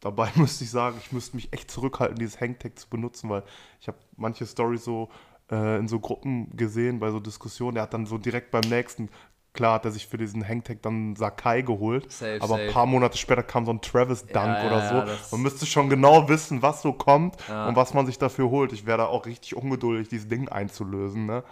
[0.00, 3.42] Dabei müsste ich sagen, ich müsste mich echt zurückhalten, dieses Hangtag zu benutzen, weil
[3.80, 5.10] ich habe manche Storys so
[5.50, 7.74] äh, in so Gruppen gesehen, bei so Diskussionen.
[7.74, 9.10] Der hat dann so direkt beim nächsten,
[9.52, 12.62] klar hat er sich für diesen Hangtag dann Sakai geholt, Safe, aber safe.
[12.62, 15.36] ein paar Monate später kam so ein Travis Dunk Ja, oder ja, so.
[15.36, 17.68] man müsste schon genau wissen, was so kommt Ja.
[17.68, 18.72] und was man sich dafür holt.
[18.72, 21.26] Ich wäre da auch richtig ungeduldig, dieses Ding einzulösen.
[21.26, 21.42] Ne?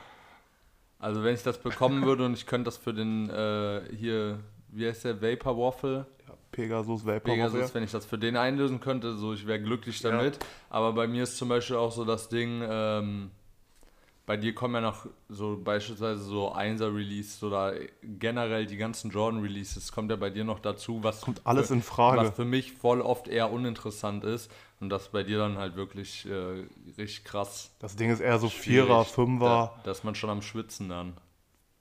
[0.99, 4.87] Also wenn ich das bekommen würde und ich könnte das für den äh, hier, wie
[4.87, 9.15] heißt der, Vapor Waffle, Ja, Pegasus, Vapor Pegasus, wenn ich das für den einlösen könnte,
[9.17, 10.39] so ich wäre glücklich damit.
[10.71, 13.31] Aber bei mir ist zum Beispiel auch so das Ding, ähm,
[14.29, 19.41] bei dir kommen ja noch so beispielsweise so 1er Release oder generell die ganzen Jordan
[19.41, 22.19] Releases, kommt ja bei dir noch dazu, was Kommt alles für, in Frage.
[22.21, 26.27] was für mich voll oft eher uninteressant ist und das bei dir dann halt wirklich
[26.29, 26.67] äh,
[26.99, 27.71] richtig krass.
[27.79, 31.15] Das Ding ist eher so Vierer, Fünfer, Da, da ist man schon am Schwitzen dann.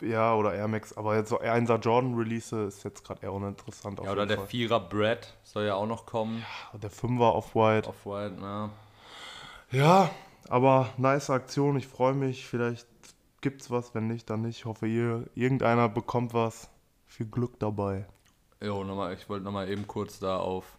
[0.02, 0.96] ja, oder Air Max.
[0.96, 4.00] Aber jetzt so 1er Jordan Release ist jetzt gerade eher uninteressant.
[4.00, 4.48] auf Ja, oder der Fall.
[4.48, 6.46] Vierer Brad soll ja auch noch kommen.
[6.82, 7.90] der Fünfer Off-White.
[7.90, 8.70] Auf White, na.
[9.70, 10.10] Ja,
[10.50, 11.78] aber nice Aktion.
[11.78, 12.46] Ich freue mich.
[12.46, 12.88] Vielleicht
[13.42, 13.94] gibt's was.
[13.94, 14.60] Wenn nicht, dann nicht.
[14.60, 16.70] Ich hoffe, ihr, irgendeiner bekommt was.
[17.06, 18.06] Viel Glück dabei.
[18.62, 20.78] Jo, nochmal, ich wollte nochmal eben kurz da auf,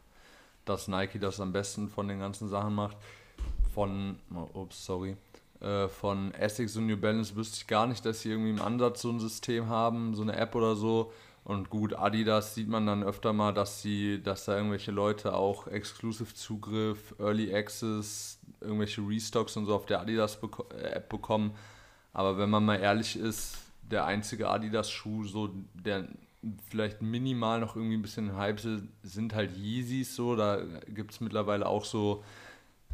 [0.65, 2.97] dass Nike das am besten von den ganzen Sachen macht.
[3.73, 5.17] Von, oh, ups, sorry.
[5.61, 9.03] Äh, von Essex und New Balance wüsste ich gar nicht, dass sie irgendwie im Ansatz
[9.03, 11.13] so ein System haben, so eine App oder so.
[11.49, 15.67] Und gut, Adidas sieht man dann öfter mal, dass sie, dass da irgendwelche Leute auch
[15.67, 20.39] Exclusive Zugriff, Early Access, irgendwelche Restocks und so auf der Adidas
[20.75, 21.55] äh, App bekommen.
[22.13, 26.09] Aber wenn man mal ehrlich ist, der einzige Adidas-Schuh, so der
[26.69, 28.61] vielleicht minimal noch irgendwie ein bisschen Hype
[29.03, 30.37] sind halt Yeezys so.
[30.37, 32.23] Da gibt es mittlerweile auch so,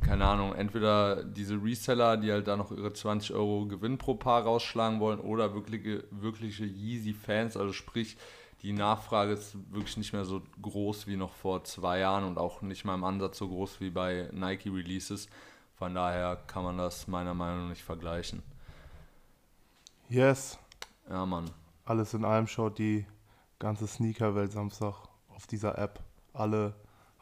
[0.00, 4.44] keine Ahnung, entweder diese Reseller, die halt da noch ihre 20 Euro Gewinn pro Paar
[4.44, 8.16] rausschlagen wollen, oder wirkliche, wirkliche Yeezy-Fans, also sprich,
[8.64, 12.62] die Nachfrage ist wirklich nicht mehr so groß wie noch vor zwei Jahren und auch
[12.62, 15.28] nicht mal im Ansatz so groß wie bei Nike Releases.
[15.74, 18.42] Von daher kann man das meiner Meinung nach nicht vergleichen.
[20.08, 20.58] Yes.
[21.10, 21.50] Ja, Mann.
[21.84, 23.04] Alles in allem schaut die
[23.58, 24.94] ganze Sneakerwelt Samstag
[25.28, 26.00] auf dieser App.
[26.32, 26.74] Alle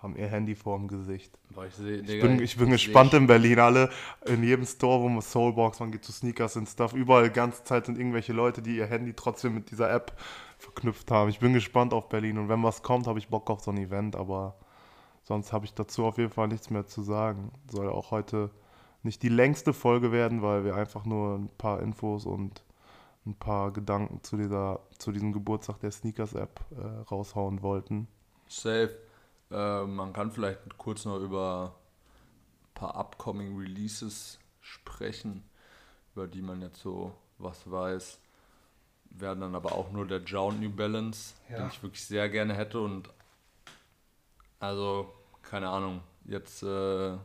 [0.03, 1.39] haben ihr Handy vorm Gesicht.
[1.55, 3.61] Boah, ich seh, Ich Digga, bin, ich bin seh gespannt in Berlin.
[3.61, 3.91] Alle
[4.27, 6.93] in jedem Store, wo man Soulbox, man geht zu Sneakers und Stuff.
[6.93, 10.19] Überall die ganze Zeit sind irgendwelche Leute, die ihr Handy trotzdem mit dieser App
[10.59, 11.31] verknüpft haben.
[11.31, 13.79] Ich bin gespannt auf Berlin und wenn was kommt, habe ich Bock auf so ein
[13.79, 14.57] Event, aber
[15.23, 17.53] sonst habe ich dazu auf jeden Fall nichts mehr zu sagen.
[17.71, 18.51] Soll auch heute
[19.05, 22.65] nicht die längste Folge werden, weil wir einfach nur ein paar Infos und
[23.25, 28.09] ein paar Gedanken zu dieser zu diesem Geburtstag der Sneakers App äh, raushauen wollten.
[28.49, 28.91] Safe.
[29.53, 31.75] Äh, man kann vielleicht kurz noch über
[32.63, 35.45] ein paar upcoming Releases sprechen,
[36.15, 38.19] über die man jetzt so was weiß.
[39.11, 41.59] Werden dann aber auch nur der Jound New Balance, Ja.
[41.59, 43.11] den ich wirklich sehr gerne hätte und
[44.59, 45.13] also,
[45.43, 47.17] keine Ahnung, jetzt äh,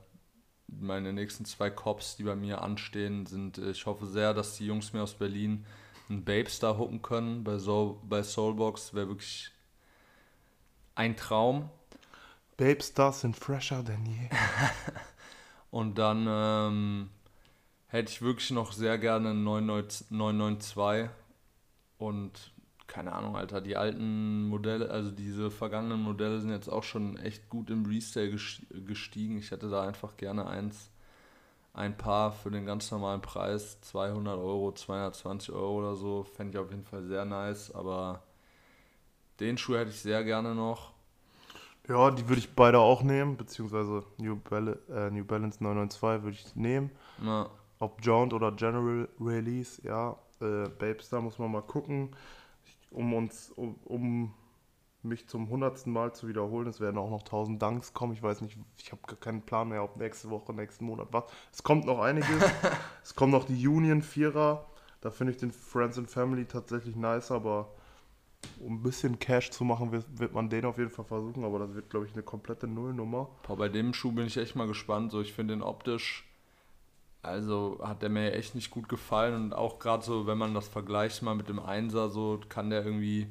[0.68, 4.92] meine nächsten zwei Cops, die bei mir anstehen, sind, ich hoffe sehr, dass die Jungs
[4.92, 5.66] mir aus Berlin
[6.10, 8.94] einen Babestar hooken können bei, Soul, bei Soulbox.
[8.94, 9.52] Wäre wirklich
[10.96, 11.70] ein Traum.
[12.58, 14.30] Babe Stars sind fresher denn je.
[15.72, 17.10] Und dann ähm,
[17.88, 21.12] hätte ich wirklich noch sehr gerne einen 992 992
[22.00, 22.54] und
[22.88, 27.50] keine Ahnung, Alter, die alten Modelle, also diese vergangenen Modelle sind jetzt auch schon echt
[27.50, 29.38] gut im Resale ges- gestiegen.
[29.40, 30.92] Ich hätte da einfach gerne eins,
[31.74, 36.60] ein Paar für den ganz normalen Preis, 200 Euro, 220 Euro oder so, fände ich
[36.66, 38.24] auf jeden Fall sehr nice, aber
[39.40, 40.92] den Schuh hätte ich sehr gerne noch.
[41.88, 46.38] Ja, die würde ich beide auch nehmen, beziehungsweise New, Bal äh, New Balance 992 würde
[46.38, 46.92] ich nehmen.
[47.20, 50.18] Na, Ob Joint oder General Release, ja.
[50.42, 52.16] Äh, Babestar muss man mal gucken.
[52.92, 54.34] Um uns, um, um
[55.02, 58.14] mich zum hundertsten Mal zu wiederholen, es werden auch noch 1000 Danks kommen.
[58.14, 61.24] Ich weiß nicht, ich habe gar keinen Plan mehr, ob nächste Woche, nächsten Monat was.
[61.54, 62.44] Es kommt noch einiges.
[63.04, 64.66] es kommt noch die Union Vierer.
[65.02, 67.74] Da finde ich den Friends and Family tatsächlich nice, aber
[68.60, 71.44] um ein bisschen Cash zu machen, wird, wird man den auf jeden Fall versuchen.
[71.44, 73.30] Aber das wird, glaube ich, eine komplette Nullnummer.
[73.48, 75.12] Boah, bei dem Schuh bin ich echt mal gespannt.
[75.12, 76.26] So, ich finde den optisch,
[77.22, 79.36] also hat der mir echt nicht gut gefallen.
[79.36, 82.86] Und auch gerade so, wenn man das vergleicht mal mit dem Einser, so kann der
[82.86, 83.28] irgendwie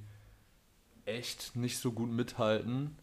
[1.05, 2.97] echt nicht so gut mithalten.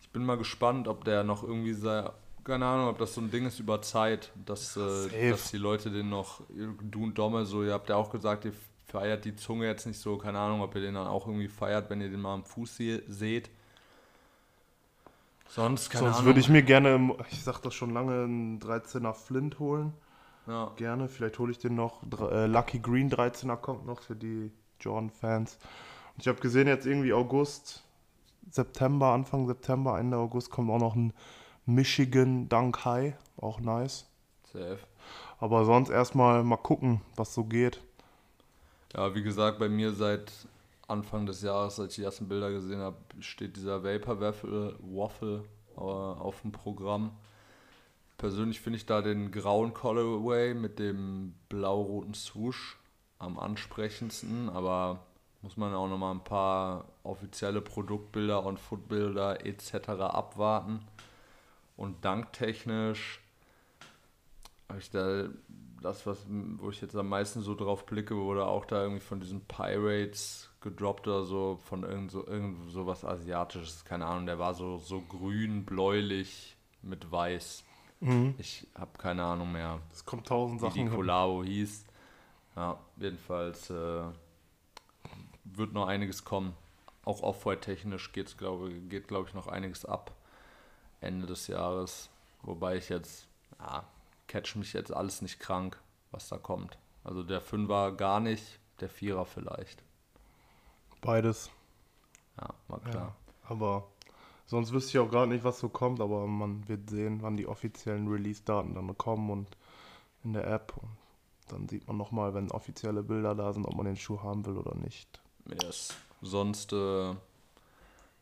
[0.00, 2.10] Ich bin mal gespannt, ob der noch irgendwie sei,
[2.44, 5.90] keine Ahnung, ob das so ein Ding ist über Zeit, dass, äh, dass die Leute
[5.90, 8.52] den noch, du und Domme, so, ihr habt ja auch gesagt, ihr
[8.94, 11.90] feiert die Zunge jetzt nicht so, keine Ahnung, ob ihr den dann auch irgendwie feiert,
[11.90, 13.50] wenn ihr den mal am Fuß se seht.
[15.48, 16.26] Sonst, keine Sonst Ahnung.
[16.26, 19.94] würde ich mir gerne, ich sag das schon lange, einen 13er Flint holen.
[20.46, 20.70] Ja.
[20.76, 21.08] Gerne.
[21.08, 22.04] Vielleicht hole ich den noch.
[22.30, 25.58] Äh, Lucky Green 13er kommt noch für die Jordan-Fans.
[26.14, 27.82] Und ich habe gesehen, jetzt irgendwie August,
[28.48, 31.12] September, Anfang September, Ende August kommt auch noch ein
[31.66, 33.14] Michigan Dunk High.
[33.38, 34.06] Auch nice.
[34.52, 34.78] Safe.
[35.40, 37.82] Aber sonst erstmal mal gucken, was so geht.
[38.96, 40.30] Ja, wie gesagt, bei mir seit
[40.86, 45.44] Anfang des Jahres, als ich die ersten Bilder gesehen habe, steht dieser Vapor Waffle, Waffle
[45.76, 47.10] äh, auf dem Programm.
[48.18, 52.78] Persönlich finde ich da den grauen Colorway mit dem blau-roten Swoosh
[53.18, 55.04] am ansprechendsten, aber
[55.42, 59.88] muss man auch nochmal ein paar offizielle Produktbilder und Footbilder etc.
[59.88, 60.80] abwarten.
[61.76, 63.20] Und danktechnisch
[64.68, 65.24] habe ich da
[65.84, 69.20] das, was, wo ich jetzt am meisten so drauf blicke, wurde auch da irgendwie von
[69.20, 74.38] diesen Pirates gedroppt oder so, von irgend so, irgend so was Asiatisches, keine Ahnung, der
[74.38, 77.64] war so, so grün, bläulich mit weiß.
[78.00, 78.34] Mhm.
[78.38, 80.74] Ich habe keine Ahnung mehr, Es kommt tausend wie Sachen.
[80.74, 80.90] die hin.
[80.94, 81.84] Collabo hieß.
[82.56, 84.04] Ja, jedenfalls äh,
[85.44, 86.54] wird noch einiges kommen.
[87.04, 90.12] Auch Off-White-technisch geht's, glaube, geht, glaube ich, noch einiges ab
[91.00, 92.08] Ende des Jahres.
[92.42, 93.26] Wobei ich jetzt,
[93.58, 93.84] ja,
[94.26, 96.78] catch mich jetzt alles nicht krank, was da kommt.
[97.02, 99.82] Also der Fünfer gar nicht, der Vierer vielleicht.
[101.00, 101.50] Beides.
[102.40, 103.16] Ja, war klar.
[103.44, 103.88] Aber
[104.46, 107.46] sonst wüsste ich auch gar nicht, was so kommt, aber man wird sehen, wann die
[107.46, 109.56] offiziellen Release-Daten dann kommen und
[110.24, 110.74] in der App.
[110.78, 110.96] Und
[111.48, 114.56] dann sieht man nochmal, wenn offizielle Bilder da sind, ob man den Schuh haben will
[114.56, 115.20] oder nicht.
[115.62, 115.94] Yes.
[116.22, 117.14] Sonst äh,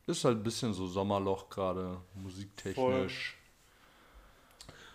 [0.07, 3.39] ist halt ein bisschen so Sommerloch gerade, musiktechnisch.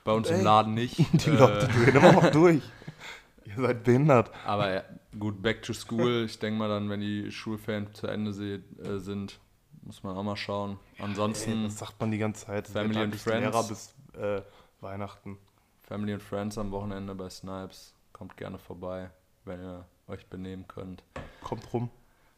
[0.07, 0.97] Bei uns ey, im Laden nicht.
[1.25, 2.61] Die äh, Leute drehen immer noch durch.
[3.43, 4.31] Ihr seid behindert.
[4.45, 4.83] Aber ja,
[5.19, 6.23] gut, back to school.
[6.23, 9.37] Ich denke mal dann, wenn die Schulferien zu Ende se äh, sind,
[9.81, 10.79] muss man auch mal schauen.
[10.95, 12.69] Ey, Ansonsten das sagt man die ganze Zeit.
[12.69, 13.41] Family and eigentlich Friends.
[13.41, 14.41] Lehrer bis äh,
[14.79, 15.37] Weihnachten.
[15.83, 17.93] Family and Friends am Wochenende bei Snipes.
[18.13, 19.09] Kommt gerne vorbei,
[19.43, 21.03] wenn ihr euch benehmen könnt.
[21.43, 21.89] Kommt rum.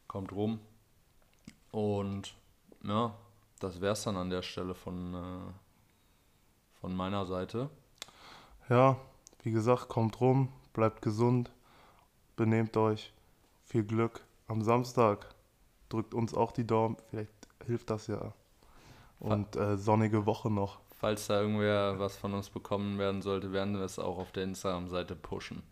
[0.07, 0.59] Kommt rum.
[1.69, 2.33] Und
[2.83, 3.13] ja,
[3.59, 5.53] das wär's dann an der Stelle von, äh,
[6.81, 7.69] von meiner Seite.
[8.69, 8.97] Ja,
[9.43, 11.51] wie gesagt, kommt rum, bleibt gesund,
[12.35, 13.13] benehmt euch.
[13.65, 15.33] Viel Glück am Samstag.
[15.89, 17.31] Drückt uns auch die Daumen, vielleicht
[17.65, 18.33] hilft das ja.
[19.19, 20.79] Und äh, sonnige Woche noch.
[20.99, 24.43] Falls da irgendwer was von uns bekommen werden sollte, werden wir es auch auf der
[24.43, 25.63] Instagram-Seite pushen.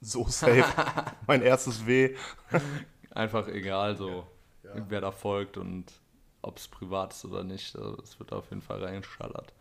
[0.00, 0.64] So safe.
[1.26, 2.14] mein erstes W.
[3.10, 4.26] Einfach egal, so
[4.64, 4.70] Ja.
[4.88, 5.92] wer da folgt und
[6.42, 7.76] ob es privat ist oder nicht.
[7.76, 9.52] Also es wird auf jeden Fall reingeschallert.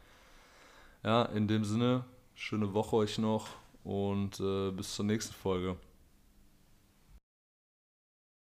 [1.04, 3.48] Ja, in dem Sinne, schöne Woche euch noch
[3.84, 5.76] und äh, bis zur nächsten Folge.